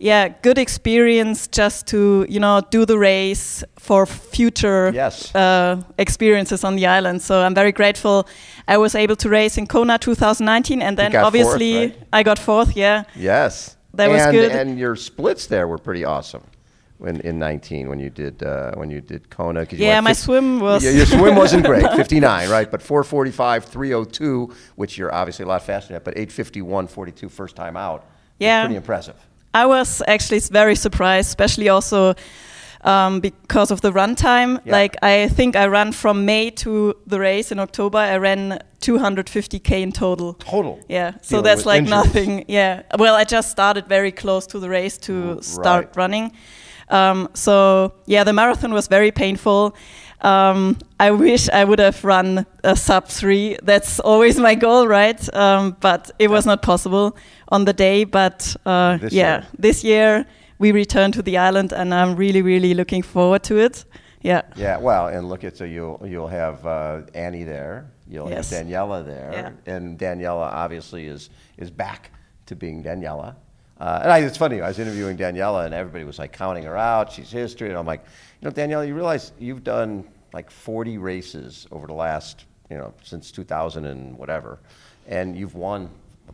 yeah, 0.00 0.28
good 0.42 0.58
experience 0.58 1.46
just 1.48 1.86
to 1.88 2.24
you 2.28 2.40
know 2.40 2.60
do 2.70 2.84
the 2.86 2.96
race 2.98 3.62
for 3.78 4.06
future 4.06 4.90
Yes. 4.94 5.34
uh, 5.34 5.76
experiences 5.98 6.64
on 6.64 6.76
the 6.76 6.86
island. 6.86 7.20
So 7.22 7.34
I'm 7.42 7.54
very 7.54 7.72
grateful. 7.72 8.26
I 8.66 8.76
was 8.78 8.94
able 8.94 9.16
to 9.16 9.28
race 9.28 9.58
in 9.60 9.66
Kona 9.66 9.98
2019, 9.98 10.82
and 10.82 10.96
then 10.96 11.12
got 11.12 11.20
fourth, 11.20 11.26
obviously 11.26 11.74
right? 11.78 11.96
I 12.12 12.22
got 12.22 12.38
fourth. 12.38 12.76
Yeah. 12.76 13.04
Yes. 13.14 13.76
That 13.94 14.08
was 14.10 14.22
good. 14.32 14.52
And 14.52 14.78
your 14.78 14.96
splits 14.96 15.46
there 15.46 15.66
were 15.66 15.78
pretty 15.78 16.04
awesome. 16.04 16.42
When 16.98 17.20
in 17.20 17.38
19, 17.38 17.88
when 17.88 17.98
you 17.98 18.10
did 18.10 18.42
uh, 18.42 18.72
when 18.74 18.90
you 18.90 19.00
did 19.00 19.30
Kona, 19.30 19.66
Yeah, 19.70 20.00
my 20.00 20.12
swim 20.14 20.60
was- 20.60 20.84
Yeah, 20.84 20.90
your 20.92 21.06
swim 21.06 21.34
wasn't 21.34 21.64
great, 21.64 21.86
59, 21.96 22.50
right? 22.50 22.70
But 22.70 22.82
445, 22.82 23.64
302, 23.64 24.52
which 24.76 24.98
you're 24.98 25.12
obviously 25.14 25.44
a 25.44 25.48
lot 25.48 25.62
faster 25.62 25.94
at, 25.96 26.04
but 26.04 26.14
851, 26.16 26.86
42 26.88 27.28
first 27.28 27.56
time 27.56 27.76
out. 27.76 28.04
Yeah. 28.38 28.62
pretty 28.64 28.76
impressive. 28.76 29.16
I 29.52 29.66
was 29.66 30.02
actually 30.06 30.40
very 30.40 30.76
surprised, 30.76 31.28
especially 31.28 31.68
also 31.68 32.14
um, 32.82 33.20
because 33.20 33.70
of 33.70 33.80
the 33.80 33.92
runtime. 33.92 34.60
Yeah. 34.64 34.72
Like 34.72 34.96
I 35.02 35.28
think 35.28 35.56
I 35.56 35.66
ran 35.66 35.92
from 35.92 36.24
May 36.24 36.50
to 36.50 36.94
the 37.06 37.18
race 37.18 37.52
in 37.52 37.58
October. 37.58 37.98
I 37.98 38.16
ran 38.16 38.58
250k 38.80 39.82
in 39.82 39.92
total. 39.92 40.34
Total. 40.34 40.80
Yeah, 40.88 41.12
so 41.20 41.36
Dealing 41.36 41.44
that's 41.44 41.66
like 41.66 41.78
injuries. 41.80 41.90
nothing. 41.90 42.44
Yeah, 42.48 42.82
well, 42.98 43.14
I 43.14 43.24
just 43.24 43.50
started 43.50 43.86
very 43.86 44.12
close 44.12 44.46
to 44.48 44.58
the 44.58 44.68
race 44.68 44.98
to 44.98 45.36
R- 45.36 45.42
start 45.42 45.86
right. 45.86 45.96
running. 45.96 46.32
Um, 46.88 47.28
so 47.34 47.92
yeah, 48.06 48.24
the 48.24 48.32
marathon 48.32 48.72
was 48.72 48.88
very 48.88 49.10
painful. 49.12 49.74
Um, 50.22 50.76
I 50.98 51.10
wish 51.10 51.48
I 51.48 51.64
would 51.64 51.78
have 51.78 52.04
run 52.04 52.44
a 52.64 52.76
sub 52.76 53.06
three. 53.08 53.56
That's 53.62 54.00
always 54.00 54.38
my 54.38 54.54
goal, 54.54 54.86
right? 54.86 55.34
Um, 55.34 55.76
but 55.80 56.10
it 56.18 56.28
was 56.30 56.44
not 56.46 56.62
possible 56.62 57.16
on 57.48 57.64
the 57.64 57.72
day. 57.72 58.04
But 58.04 58.56
uh, 58.66 58.98
This 58.98 59.12
yeah, 59.12 59.38
year. 59.38 59.46
this 59.58 59.84
year 59.84 60.26
we 60.58 60.72
return 60.72 61.12
to 61.12 61.22
the 61.22 61.38
island, 61.38 61.72
and 61.72 61.94
I'm 61.94 62.16
really, 62.16 62.42
really 62.42 62.74
looking 62.74 63.02
forward 63.02 63.42
to 63.44 63.56
it. 63.58 63.84
Yeah. 64.22 64.42
Yeah, 64.56 64.76
well, 64.78 65.06
and 65.08 65.28
look 65.30 65.44
at 65.44 65.56
so 65.56 65.64
you'll 65.64 66.02
you'll 66.04 66.28
have 66.28 66.66
uh, 66.66 67.02
Annie 67.14 67.44
there, 67.44 67.90
you'll 68.06 68.28
Yes. 68.28 68.50
have 68.50 68.66
Daniela 68.66 69.02
there, 69.06 69.30
Yeah. 69.66 69.74
and 69.74 69.98
Daniela 69.98 70.52
obviously 70.52 71.06
is 71.06 71.30
is 71.56 71.70
back 71.70 72.10
to 72.46 72.54
being 72.54 72.82
Daniela. 72.84 73.34
Uh, 73.80 74.00
and 74.02 74.12
I, 74.12 74.18
it's 74.18 74.36
funny, 74.36 74.60
I 74.60 74.68
was 74.68 74.78
interviewing 74.78 75.16
Daniela, 75.16 75.64
and 75.64 75.72
everybody 75.72 76.04
was 76.04 76.18
like 76.18 76.32
counting 76.36 76.64
her 76.64 76.76
out. 76.76 77.10
She's 77.12 77.30
history, 77.32 77.70
and 77.70 77.78
I'm 77.78 77.86
like, 77.86 78.04
you 78.40 78.48
know, 78.48 78.50
Daniela, 78.50 78.86
you 78.86 78.94
realize 78.94 79.32
you've 79.38 79.64
done 79.64 80.04
like 80.32 80.50
40 80.50 80.98
races 80.98 81.66
over 81.70 81.86
the 81.86 81.92
last, 81.92 82.44
you 82.70 82.76
know, 82.76 82.94
since 83.02 83.30
2000 83.30 83.84
and 83.84 84.16
whatever, 84.16 84.58
and 85.06 85.36
you've 85.36 85.54
won 85.54 85.90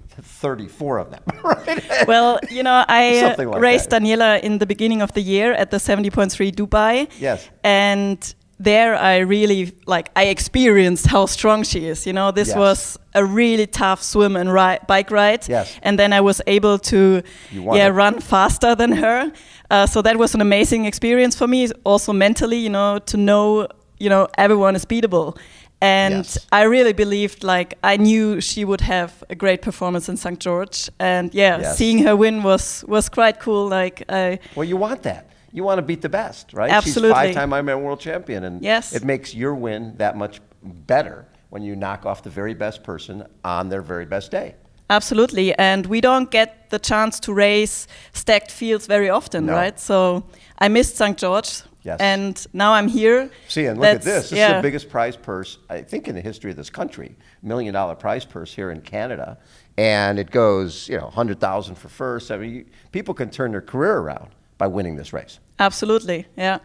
34 0.09 0.99
of 0.99 1.11
them, 1.11 1.23
right? 1.45 2.07
Well, 2.07 2.39
you 2.51 2.63
know, 2.63 2.85
I 2.87 3.35
like 3.39 3.61
raced 3.61 3.91
that. 3.91 4.03
Daniela 4.03 4.41
in 4.41 4.59
the 4.59 4.67
beginning 4.67 5.03
of 5.03 5.13
the 5.13 5.21
year 5.23 5.53
at 5.53 5.71
the 5.71 5.79
70.3 5.79 6.55
Dubai. 6.55 7.11
Yes. 7.19 7.49
And 7.65 8.35
there 8.59 8.95
I 8.97 9.19
really 9.19 9.73
like 9.87 10.11
I 10.17 10.25
experienced 10.31 11.07
how 11.07 11.27
strong 11.27 11.65
she 11.65 11.87
is. 11.89 12.07
You 12.07 12.13
know, 12.13 12.31
this 12.33 12.49
Yes. 12.49 12.57
was 12.57 12.99
a 13.15 13.25
really 13.25 13.67
tough 13.67 14.03
swim 14.03 14.37
and 14.37 14.53
ri- 14.53 14.79
bike 14.89 15.11
ride. 15.11 15.49
Yes. 15.49 15.79
And 15.83 15.99
then 15.99 16.13
I 16.13 16.21
was 16.21 16.41
able 16.47 16.79
to 16.79 17.23
yeah 17.53 17.89
run 17.89 18.21
faster 18.21 18.75
than 18.75 18.93
her. 18.93 19.31
Uh, 19.71 19.87
so 19.87 20.03
that 20.03 20.17
was 20.17 20.35
an 20.35 20.41
amazing 20.41 20.87
experience 20.87 21.37
for 21.39 21.47
me. 21.49 21.69
Also 21.85 22.13
mentally, 22.13 22.57
you 22.59 22.71
know, 22.71 22.99
to 23.07 23.17
know 23.17 23.67
you 23.99 24.09
know 24.11 24.27
everyone 24.39 24.77
is 24.77 24.87
beatable. 24.87 25.37
And 25.83 26.15
Yes. 26.15 26.39
I 26.51 26.63
really 26.63 26.95
believed, 26.95 27.45
like, 27.45 27.75
I 27.85 27.99
knew 27.99 28.41
she 28.41 28.65
would 28.65 28.81
have 28.81 29.11
a 29.29 29.35
great 29.35 29.61
performance 29.61 30.09
in 30.11 30.17
St. 30.17 30.41
George, 30.41 30.89
and 30.99 31.35
yeah, 31.35 31.75
seeing 31.75 31.99
her 32.07 32.17
win 32.17 32.43
was 32.43 32.83
was 32.89 33.09
quite 33.11 33.39
cool. 33.41 33.69
Like, 33.69 34.03
I 34.09 34.39
Well, 34.55 34.65
you 34.69 34.79
want 34.79 35.03
that. 35.03 35.27
You 35.57 35.65
want 35.65 35.79
to 35.79 35.83
beat 35.83 36.03
the 36.03 36.11
best, 36.11 36.53
right? 36.53 36.71
Absolutely. 36.71 37.09
She's 37.09 37.35
five-time 37.35 37.51
Ironman 37.51 37.81
world 37.83 37.99
champion, 37.99 38.45
and 38.45 38.61
Yes. 38.63 38.93
it 38.95 39.05
makes 39.05 39.35
your 39.35 39.55
win 39.55 39.95
that 39.97 40.15
much 40.15 40.41
better 40.63 41.25
when 41.49 41.63
you 41.63 41.75
knock 41.75 42.05
off 42.05 42.23
the 42.23 42.29
very 42.31 42.53
best 42.53 42.83
person 42.85 43.25
on 43.43 43.71
their 43.71 43.81
very 43.83 44.05
best 44.05 44.31
day. 44.31 44.55
absolutely, 44.89 45.53
and 45.59 45.87
we 45.87 46.01
don't 46.01 46.31
get 46.31 46.71
the 46.71 46.79
chance 46.79 47.19
to 47.19 47.33
race 47.33 47.89
stacked 48.13 48.53
fields 48.53 48.87
very 48.87 49.09
often, 49.11 49.47
No. 49.47 49.53
right? 49.55 49.81
So 49.81 50.23
I 50.61 50.69
missed 50.69 50.97
St. 50.97 51.17
George, 51.19 51.63
Yes. 51.83 51.99
and 52.01 52.47
now 52.53 52.73
I'm 52.75 52.87
here. 52.87 53.29
See, 53.49 53.65
and 53.67 53.81
look 53.81 53.87
at 53.89 54.03
That's- 54.03 54.05
this. 54.05 54.31
This 54.31 54.39
is 54.49 54.55
the 54.57 54.63
biggest 54.63 54.89
prize 54.91 55.17
purse, 55.17 55.59
I 55.69 55.81
think, 55.83 56.07
in 56.07 56.15
the 56.15 56.21
history 56.21 56.51
of 56.53 56.57
this 56.57 56.71
country. 56.71 57.17
Million 57.43 57.73
dollar 57.75 57.97
prize 57.97 58.25
purse 58.25 58.53
here 58.55 58.71
in 58.71 58.81
Canada. 58.83 59.39
And 59.79 60.19
it 60.21 60.31
goes, 60.31 60.89
you 60.89 60.99
know, 60.99 61.07
100,000 61.07 61.75
for 61.77 61.89
first. 61.89 62.31
I 62.31 62.37
mean, 62.37 62.51
you, 62.55 62.65
people 62.93 63.15
can 63.15 63.29
turn 63.31 63.51
their 63.53 63.61
career 63.73 63.97
around 63.97 64.29
by 64.59 64.67
winning 64.69 64.95
this 64.97 65.13
race. 65.13 65.41
Absolutely, 65.59 66.27
yeah. 66.37 66.59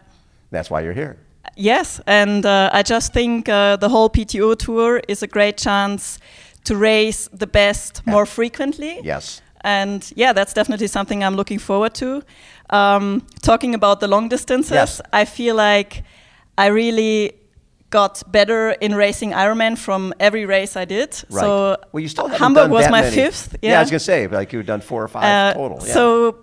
That's 0.50 0.70
why 0.70 0.80
you're 0.82 0.92
here. 0.92 1.16
Yes, 1.56 2.00
and 2.06 2.46
uh, 2.46 2.70
I 2.72 2.82
just 2.82 3.12
think 3.12 3.48
uh, 3.48 3.76
the 3.76 3.88
whole 3.88 4.08
PTO 4.10 4.56
tour 4.56 5.00
is 5.08 5.22
a 5.22 5.26
great 5.26 5.56
chance 5.58 6.18
to 6.64 6.76
race 6.76 7.28
the 7.32 7.46
best 7.46 8.06
more 8.06 8.26
frequently. 8.26 9.00
Yes. 9.02 9.42
And 9.64 10.10
yeah, 10.16 10.32
that's 10.32 10.52
definitely 10.54 10.86
something 10.88 11.22
I'm 11.22 11.36
looking 11.36 11.58
forward 11.58 11.94
to. 11.94 12.22
Um, 12.70 13.22
talking 13.42 13.74
about 13.74 14.00
the 14.00 14.08
long 14.08 14.28
distances, 14.28 14.72
Yes. 14.72 15.00
I 15.12 15.24
feel 15.24 15.54
like 15.56 16.04
I 16.58 16.66
really 16.68 17.32
got 17.90 18.22
better 18.32 18.70
in 18.80 18.94
racing 18.94 19.32
Ironman 19.32 19.76
from 19.76 20.14
every 20.18 20.46
race 20.46 20.76
I 20.76 20.84
did. 20.86 21.10
Right. 21.30 21.40
So 21.40 21.76
well, 21.92 22.00
you 22.00 22.08
still 22.08 22.28
Hamburg 22.28 22.70
was 22.70 22.88
my 22.90 23.02
many. 23.02 23.14
fifth. 23.14 23.56
Yeah. 23.62 23.78
I 23.78 23.82
was 23.82 23.90
going 23.90 23.98
to 23.98 24.04
say, 24.04 24.26
like 24.26 24.52
you've 24.52 24.66
done 24.66 24.80
four 24.80 25.02
or 25.02 25.08
five 25.08 25.24
Uh, 25.24 25.54
total. 25.54 25.78
Yeah. 25.86 25.92
So 25.92 26.36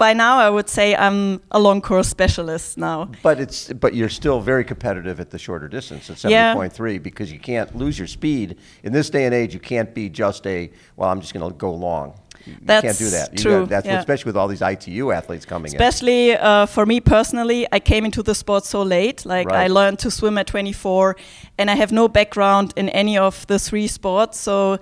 by 0.00 0.12
now, 0.14 0.38
I 0.38 0.48
would 0.56 0.68
say 0.68 0.96
I'm 0.96 1.40
a 1.50 1.60
long 1.60 1.80
course 1.82 2.08
specialist 2.08 2.78
now. 2.78 3.10
But 3.22 3.38
it's 3.44 3.72
but 3.84 3.92
you're 3.94 4.08
still 4.22 4.40
very 4.40 4.64
competitive 4.64 5.20
at 5.20 5.28
the 5.30 5.38
shorter 5.38 5.68
distance 5.68 6.08
at 6.10 6.30
Yeah. 6.30 6.54
because 7.10 7.30
you 7.34 7.38
can't 7.38 7.70
lose 7.82 7.98
your 8.00 8.08
speed 8.08 8.56
in 8.82 8.92
this 8.92 9.10
day 9.10 9.24
and 9.26 9.34
age. 9.34 9.52
You 9.54 9.60
can't 9.60 9.94
be 9.94 10.08
just 10.08 10.46
a 10.46 10.58
well. 10.96 11.10
I'm 11.12 11.20
just 11.20 11.34
going 11.34 11.46
to 11.52 11.56
go 11.56 11.72
long. 11.90 12.08
You 12.46 12.54
you 12.54 12.66
can't 12.66 12.98
do 12.98 13.10
That's 13.10 13.28
that. 13.28 13.32
You 13.34 13.42
true, 13.44 13.60
got- 13.60 13.68
that's 13.68 13.86
what- 13.86 13.92
yeah. 13.92 13.98
especially 14.06 14.28
with 14.30 14.36
all 14.40 14.48
these 14.48 14.62
ITU 14.72 15.10
athletes 15.12 15.44
coming 15.44 15.70
in. 15.72 15.76
Especially 15.76 16.22
uh, 16.36 16.64
for 16.66 16.86
me 16.86 16.98
personally, 17.00 17.66
I 17.76 17.80
came 17.80 18.04
into 18.06 18.22
the 18.22 18.34
sport 18.34 18.64
so 18.64 18.80
late. 18.82 19.26
Like 19.26 19.48
I 19.64 19.66
learned 19.68 19.98
to 20.04 20.10
swim 20.10 20.38
at 20.38 20.46
24, 20.46 21.16
and 21.58 21.70
I 21.70 21.74
have 21.82 21.92
no 21.92 22.08
background 22.08 22.72
in 22.76 22.88
any 23.02 23.18
of 23.18 23.46
the 23.46 23.58
three 23.58 23.88
sports. 23.88 24.38
So 24.40 24.78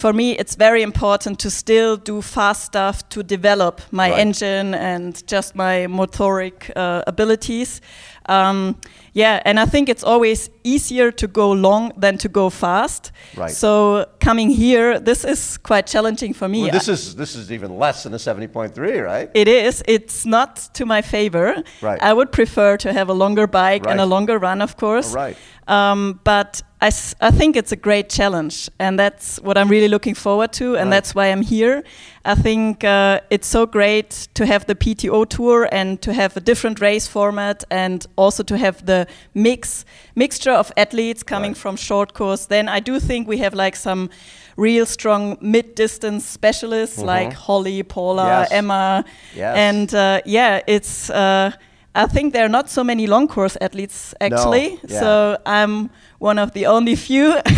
for 0.00 0.12
me, 0.12 0.32
it's 0.38 0.56
very 0.56 0.82
important 0.82 1.38
to 1.40 1.50
still 1.50 1.96
do 1.96 2.22
fast 2.22 2.64
stuff 2.64 3.08
to 3.10 3.22
develop 3.22 3.80
my 3.90 4.10
Right. 4.10 4.20
engine 4.20 4.74
and 4.74 5.22
just 5.26 5.54
my 5.54 5.86
motoric 5.88 6.70
uh, 6.76 7.02
abilities. 7.06 7.80
Um, 8.26 8.76
yeah, 9.12 9.42
and 9.44 9.58
I 9.58 9.66
think 9.66 9.88
it's 9.88 10.04
always 10.04 10.50
easier 10.64 11.10
to 11.12 11.26
go 11.26 11.50
long 11.52 11.92
than 12.00 12.16
to 12.18 12.28
go 12.28 12.48
fast. 12.50 13.12
Right. 13.36 13.50
So 13.50 14.06
coming 14.20 14.50
here, 14.50 15.00
this 15.00 15.24
is 15.24 15.58
quite 15.58 15.86
challenging 15.86 16.34
for 16.34 16.48
me. 16.48 16.62
Well, 16.62 16.70
this 16.72 16.88
is 16.88 17.14
this 17.16 17.34
is 17.34 17.50
even 17.50 17.78
less 17.78 18.02
than 18.04 18.14
a 18.14 18.18
70.3, 18.18 19.04
right? 19.04 19.28
It 19.34 19.48
is. 19.48 19.82
It's 19.86 20.24
not 20.24 20.56
to 20.74 20.86
my 20.86 21.02
favor. 21.02 21.62
Right. 21.82 22.00
I 22.02 22.12
would 22.12 22.30
prefer 22.30 22.76
to 22.76 22.92
have 22.92 23.10
a 23.10 23.14
longer 23.14 23.46
bike 23.46 23.86
and 23.90 24.00
a 24.00 24.06
longer 24.06 24.38
run, 24.38 24.62
of 24.62 24.76
course. 24.76 25.12
Right. 25.14 25.36
Um, 25.66 26.20
but 26.24 26.62
I, 26.82 26.86
s- 26.86 27.14
I 27.20 27.30
think 27.30 27.56
it's 27.56 27.72
a 27.72 27.76
great 27.76 28.08
challenge, 28.08 28.70
and 28.78 28.98
that's 28.98 29.38
what 29.42 29.58
I'm 29.58 29.68
really 29.68 29.88
looking 29.88 30.14
forward 30.14 30.52
to, 30.54 30.76
and 30.76 30.84
Right. 30.88 30.90
that's 30.96 31.14
why 31.14 31.26
I'm 31.26 31.42
here. 31.42 31.82
I 32.24 32.34
think 32.34 32.84
uh, 32.84 33.20
it's 33.30 33.46
so 33.46 33.66
great 33.66 34.28
to 34.34 34.46
have 34.46 34.64
the 34.66 34.74
PTO 34.74 35.24
tour 35.28 35.68
and 35.72 36.00
to 36.00 36.12
have 36.14 36.36
a 36.36 36.40
different 36.40 36.80
race 36.80 37.06
format, 37.06 37.64
and 37.70 38.06
also 38.16 38.42
to 38.44 38.56
have 38.56 38.86
the 38.86 39.06
mix 39.34 39.84
mixture 40.14 40.52
of 40.52 40.72
athletes 40.76 41.22
coming 41.22 41.50
Right. 41.52 41.56
from 41.58 41.76
short 41.76 42.14
course. 42.14 42.46
Then 42.46 42.68
I 42.68 42.80
do 42.80 42.98
think 42.98 43.28
we 43.28 43.38
have 43.38 43.54
like 43.54 43.76
some 43.76 44.08
real 44.56 44.86
strong 44.86 45.36
mid 45.40 45.74
distance 45.74 46.24
specialists 46.26 46.98
like 46.98 47.32
Holly, 47.34 47.82
Paula. 47.82 48.24
Yes. 48.24 48.52
Emma, 48.52 49.04
Yes. 49.36 49.56
and 49.56 49.94
uh, 49.94 50.20
yeah, 50.24 50.60
it's. 50.66 51.10
Uh, 51.10 51.50
I 51.94 52.06
think 52.06 52.32
there 52.32 52.44
are 52.44 52.48
not 52.48 52.70
so 52.70 52.84
many 52.84 53.06
long 53.06 53.26
course 53.26 53.56
athletes 53.60 54.14
actually, 54.20 54.78
yeah. 54.88 55.00
so 55.00 55.38
I'm 55.44 55.90
one 56.18 56.38
of 56.38 56.52
the 56.52 56.66
only 56.66 56.96
few. 56.96 57.36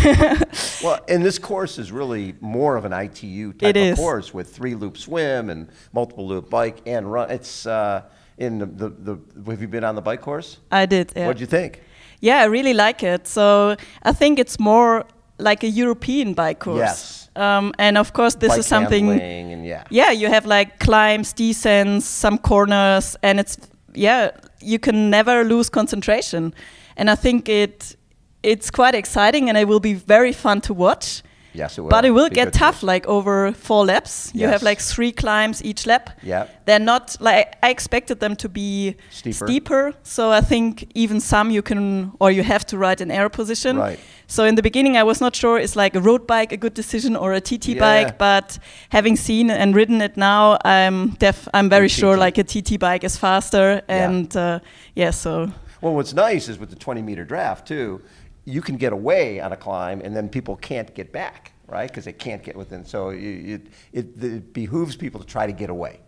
Well, 0.83 0.99
and 1.09 1.25
this 1.25 1.39
course 1.39 1.79
is 1.79 1.93
really 1.93 2.35
more 2.41 2.77
of 2.77 2.85
an 2.85 2.93
ITU 2.93 3.53
type 3.53 3.69
It 3.69 3.77
of 3.77 3.83
is. 3.93 3.99
course 3.99 4.35
with 4.35 4.53
three 4.53 4.75
loop 4.75 4.97
swim 4.97 5.49
and 5.49 5.69
multiple 5.93 6.27
loop 6.27 6.51
bike 6.51 6.83
and 6.87 7.13
run. 7.13 7.31
It's 7.31 7.67
uh, 7.67 8.03
in 8.37 8.59
the, 8.59 8.67
the, 8.67 8.89
the 8.89 9.51
have 9.53 9.61
you 9.61 9.69
been 9.69 9.85
on 9.85 9.95
the 9.95 10.03
bike 10.03 10.21
course? 10.21 10.59
I 10.73 10.87
did. 10.87 11.13
Yeah. 11.15 11.27
What'd 11.27 11.41
you 11.41 11.47
think? 11.47 11.83
yeah, 12.23 12.39
I 12.41 12.45
really 12.45 12.75
like 12.75 13.03
it. 13.03 13.27
So 13.29 13.77
I 14.03 14.13
think 14.13 14.39
it's 14.39 14.59
more 14.59 15.05
like 15.39 15.63
a 15.65 15.69
European 15.69 16.35
bike 16.35 16.61
course. 16.61 16.79
Yes. 16.79 17.29
Um, 17.37 17.73
and 17.79 17.99
of 17.99 18.13
course, 18.13 18.35
this 18.37 18.49
bike 18.51 18.59
is 18.59 18.67
something. 18.67 19.65
yeah. 19.65 19.85
yeah 19.91 20.11
you 20.11 20.29
have 20.29 20.47
like 20.47 20.79
climbs 20.79 21.33
descents 21.33 22.07
some 22.07 22.39
corners 22.39 23.17
and 23.23 23.41
it's 23.41 23.57
yeah 23.95 24.31
you 24.61 24.79
can 24.79 25.11
never 25.11 25.45
lose 25.45 25.69
concentration. 25.71 26.55
And 26.97 27.11
i 27.11 27.15
think 27.15 27.49
it 27.49 27.97
it's 28.43 28.71
quite 28.71 28.95
exciting 28.95 29.49
and 29.49 29.57
it 29.57 29.67
will 29.67 29.81
be 29.81 29.95
very 29.95 30.33
fun 30.33 30.61
to 30.61 30.75
watch 30.75 31.23
Yes, 31.55 31.79
it 31.79 31.83
will. 31.83 31.91
but 31.91 32.05
it 32.05 32.11
will 32.11 32.29
get 32.31 32.53
tough 32.53 32.83
like 32.83 33.07
over 33.07 33.53
four 33.53 33.85
laps 33.85 34.31
you 34.35 34.49
have 34.49 34.63
like 34.63 34.81
three 34.81 35.13
climbs 35.13 35.63
each 35.65 35.87
lap 35.87 36.11
Yeah. 36.23 36.47
they're 36.65 36.79
not 36.85 37.17
like 37.21 37.57
i 37.63 37.71
expected 37.71 38.21
them 38.21 38.37
to 38.37 38.49
be 38.49 38.97
Steeper. 39.31 39.93
so 40.03 40.31
i 40.31 40.41
think 40.41 40.91
even 40.95 41.21
some 41.21 41.51
you 41.51 41.63
can 41.63 42.13
or 42.21 42.31
you 42.31 42.43
have 42.43 42.65
to 42.67 42.79
ride 42.79 43.01
in 43.01 43.11
air 43.11 43.29
position 43.29 43.77
Right. 43.77 43.99
so 44.27 44.45
in 44.45 44.55
the 44.55 44.63
beginning 44.63 44.97
i 44.97 45.03
was 45.03 45.21
not 45.21 45.37
sure 45.37 45.59
is 45.59 45.77
like 45.77 45.95
a 45.95 46.01
road 46.01 46.27
bike 46.27 46.53
a 46.53 46.57
good 46.57 46.75
decision 46.75 47.17
or 47.17 47.33
a 47.33 47.41
tt 47.41 47.69
Yeah. 47.69 47.81
bike 47.81 48.19
but 48.19 48.59
having 48.89 49.17
seen 49.17 49.51
and 49.51 49.75
ridden 49.75 50.01
it 50.01 50.17
now 50.17 50.59
i'm 50.65 51.11
def 51.19 51.49
i'm 51.55 51.69
very 51.69 51.89
sure 51.89 52.17
like 52.17 52.39
a 52.39 52.45
tt 52.45 52.79
bike 52.79 53.05
is 53.05 53.17
faster 53.17 53.83
Yeah. 53.89 54.09
and 54.11 54.37
uh, 54.37 54.59
yeah 54.95 55.13
so 55.13 55.51
Well, 55.83 55.95
what's 55.95 56.15
nice 56.15 56.49
is 56.53 56.59
with 56.61 56.71
the 56.71 56.77
20 56.77 57.03
meter 57.03 57.25
draft 57.25 57.67
too, 57.67 58.01
you 58.45 58.61
can 58.63 58.77
get 58.77 58.93
away 58.93 59.41
on 59.41 59.53
a 59.53 59.57
climb 59.57 60.01
and 60.05 60.15
then 60.17 60.29
people 60.29 60.57
can't 60.57 60.93
get 60.95 61.13
back, 61.13 61.53
right? 61.69 61.89
Because 61.89 62.05
they 62.05 62.13
can't 62.13 62.43
get 62.43 62.57
within. 62.57 62.85
So 62.85 63.11
you, 63.11 63.29
you, 63.31 63.61
it, 63.93 64.23
it 64.23 64.53
behooves 64.53 64.97
people 64.97 65.21
to 65.21 65.27
try 65.27 65.47
to 65.47 65.53
get 65.53 65.71
away. 65.71 66.01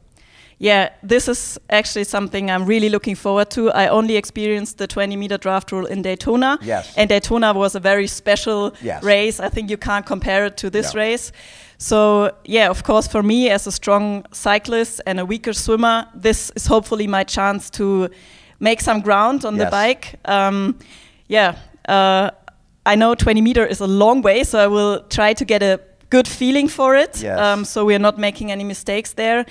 Yeah, 0.59 0.91
this 1.03 1.29
is 1.29 1.59
actually 1.69 2.05
something 2.05 2.49
I'm 2.51 2.65
really 2.65 2.89
looking 2.89 3.17
forward 3.17 3.51
to. 3.51 3.71
I 3.73 3.89
only 3.89 4.17
experienced 4.17 4.79
the 4.79 4.87
20 4.87 5.17
meter 5.17 5.37
draft 5.37 5.73
rule 5.73 5.85
in 5.87 6.01
Daytona. 6.03 6.59
Yes. 6.63 6.95
And 6.97 7.09
Daytona 7.09 7.53
was 7.53 7.75
a 7.75 7.81
very 7.81 8.07
special 8.07 8.73
Yes. 8.81 9.03
race. 9.03 9.41
I 9.41 9.49
think 9.49 9.69
you 9.69 9.77
can't 9.77 10.07
compare 10.07 10.47
it 10.47 10.57
to 10.59 10.71
this 10.71 10.95
No. 10.95 11.01
race. 11.01 11.33
So, 11.79 12.31
yeah, 12.45 12.71
of 12.71 12.85
course, 12.85 13.09
for 13.09 13.23
me 13.23 13.51
as 13.51 13.67
a 13.67 13.73
strong 13.73 14.25
cyclist 14.33 15.01
and 15.07 15.19
a 15.19 15.25
weaker 15.25 15.53
swimmer, 15.53 16.07
this 16.15 16.51
is 16.55 16.67
hopefully 16.67 17.09
my 17.09 17.25
chance 17.25 17.69
to 17.71 18.09
make 18.61 18.81
some 18.81 19.01
ground 19.01 19.45
on 19.45 19.57
the 19.59 19.67
bike. 19.67 20.15
Um, 20.25 20.79
yeah, 21.27 21.57
uh, 21.89 22.31
I 22.87 22.97
know 22.97 23.15
20 23.15 23.41
meter 23.41 23.65
is 23.65 23.81
a 23.81 23.87
long 23.87 24.23
way, 24.23 24.45
so 24.45 24.59
I 24.59 24.67
will 24.67 25.03
try 25.09 25.33
to 25.35 25.45
get 25.45 25.63
a 25.63 25.81
good 26.11 26.29
feeling 26.29 26.69
for 26.69 26.95
it. 26.95 27.23
Yes. 27.23 27.39
Um, 27.39 27.65
so 27.65 27.85
we 27.85 27.95
are 27.95 27.99
not 27.99 28.19
making 28.19 28.53
any 28.53 28.65
mistakes 28.65 29.15
there. 29.15 29.45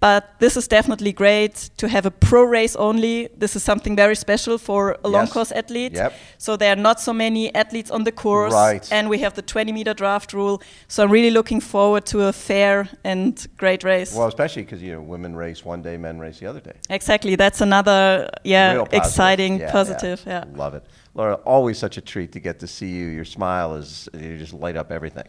But 0.00 0.22
this 0.38 0.56
is 0.56 0.66
definitely 0.68 1.12
great 1.12 1.70
to 1.76 1.86
have 1.88 2.06
a 2.06 2.10
pro 2.10 2.42
race 2.42 2.74
only. 2.76 3.28
This 3.36 3.54
is 3.54 3.62
something 3.62 3.96
very 3.96 4.16
special 4.16 4.56
for 4.58 4.96
a 5.04 5.08
long 5.08 5.26
course 5.28 5.52
athlete. 5.52 5.92
Yep. 5.92 6.12
So 6.38 6.56
there 6.56 6.72
are 6.72 6.80
not 6.80 7.00
so 7.00 7.12
many 7.12 7.54
athletes 7.54 7.90
on 7.90 8.04
the 8.04 8.12
course. 8.12 8.54
Right. 8.54 8.92
And 8.92 9.10
we 9.10 9.18
have 9.18 9.34
the 9.34 9.42
20 9.42 9.72
meter 9.72 9.94
draft 9.94 10.32
rule. 10.32 10.62
So 10.88 11.02
I'm 11.04 11.10
really 11.10 11.30
looking 11.30 11.60
forward 11.60 12.06
to 12.06 12.22
a 12.28 12.32
fair 12.32 12.88
and 13.04 13.46
great 13.58 13.84
race. 13.84 14.14
Well, 14.14 14.28
especially 14.28 14.62
because 14.62 14.82
you 14.82 14.92
know 14.92 15.02
women 15.02 15.36
race 15.36 15.64
one 15.66 15.82
day, 15.82 15.96
men 15.98 16.18
race 16.18 16.38
the 16.40 16.46
other 16.46 16.60
day. 16.60 16.76
exactly. 16.88 17.36
That's 17.36 17.60
another, 17.60 18.30
yeah, 18.44 18.76
positive. 18.78 18.98
exciting, 18.98 19.60
Yeah, 19.60 19.72
positive. 19.72 20.22
Yeah. 20.26 20.44
Love 20.54 20.74
it. 20.74 20.84
Laura, 21.14 21.34
always 21.44 21.76
such 21.76 21.96
a 21.96 22.00
treat 22.00 22.30
to 22.32 22.40
get 22.40 22.60
to 22.60 22.68
see 22.68 22.88
you. 22.88 23.06
Your 23.06 23.24
smile 23.24 23.74
is, 23.74 24.08
you 24.14 24.38
just 24.38 24.52
light 24.52 24.76
up 24.76 24.92
everything. 24.92 25.24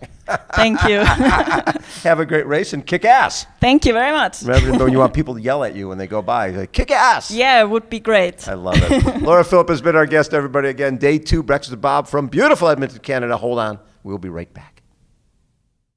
Thank 0.54 0.84
you. 0.84 0.98
Have 2.04 2.20
a 2.20 2.26
great 2.26 2.46
race 2.46 2.74
and 2.74 2.86
kick 2.86 3.04
ass. 3.04 3.48
Thank 3.60 3.86
you 3.86 3.94
very 3.94 4.12
much. 4.12 4.44
Remember, 4.44 4.86
when 4.86 4.94
you 4.94 5.00
want 5.00 5.14
people 5.16 5.34
to 5.34 5.42
yell 5.42 5.64
at 5.64 5.76
you 5.76 5.88
when 5.88 5.98
they 5.98 6.06
go 6.06 6.22
by, 6.22 6.52
like, 6.52 6.72
kick 6.72 6.92
ass. 6.92 7.32
Yeah, 7.32 7.62
it 7.62 7.70
would 7.70 7.90
be 7.90 8.00
great. 8.00 8.48
I 8.48 8.54
love 8.54 8.78
it. 8.78 9.22
Laura 9.24 9.44
Philipp 9.44 9.70
has 9.70 9.82
been 9.82 9.96
our 9.96 10.06
guest, 10.06 10.36
everybody. 10.36 10.70
Again, 10.70 10.98
day 10.98 11.18
two, 11.18 11.42
Breakfast 11.42 11.72
with 11.72 11.82
Bob 11.82 12.08
from 12.08 12.28
beautiful 12.28 12.68
Edmonton, 12.68 13.00
Canada. 13.00 13.36
Hold 13.36 13.58
on. 13.58 13.80
We'll 14.04 14.20
be 14.20 14.30
right 14.30 14.52
back. 14.54 14.81